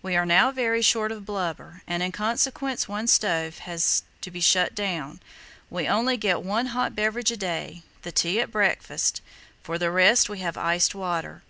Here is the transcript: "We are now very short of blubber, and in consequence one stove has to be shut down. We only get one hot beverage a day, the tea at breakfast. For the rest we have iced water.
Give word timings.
"We 0.00 0.14
are 0.14 0.24
now 0.24 0.52
very 0.52 0.80
short 0.80 1.10
of 1.10 1.26
blubber, 1.26 1.82
and 1.88 2.00
in 2.00 2.12
consequence 2.12 2.86
one 2.86 3.08
stove 3.08 3.58
has 3.58 4.04
to 4.20 4.30
be 4.30 4.40
shut 4.40 4.76
down. 4.76 5.18
We 5.70 5.88
only 5.88 6.16
get 6.16 6.44
one 6.44 6.66
hot 6.66 6.94
beverage 6.94 7.32
a 7.32 7.36
day, 7.36 7.82
the 8.02 8.12
tea 8.12 8.40
at 8.40 8.52
breakfast. 8.52 9.22
For 9.64 9.76
the 9.76 9.90
rest 9.90 10.28
we 10.28 10.38
have 10.38 10.56
iced 10.56 10.94
water. 10.94 11.42